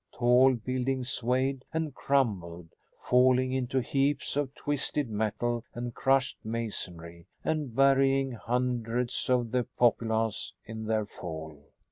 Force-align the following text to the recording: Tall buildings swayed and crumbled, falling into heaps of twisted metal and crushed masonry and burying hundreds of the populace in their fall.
Tall 0.17 0.55
buildings 0.55 1.09
swayed 1.11 1.63
and 1.71 1.93
crumbled, 1.93 2.69
falling 3.07 3.51
into 3.53 3.81
heaps 3.83 4.35
of 4.35 4.55
twisted 4.55 5.11
metal 5.11 5.63
and 5.75 5.93
crushed 5.93 6.39
masonry 6.43 7.27
and 7.43 7.75
burying 7.75 8.31
hundreds 8.31 9.29
of 9.29 9.51
the 9.51 9.63
populace 9.63 10.53
in 10.65 10.85
their 10.85 11.05
fall. 11.05 11.69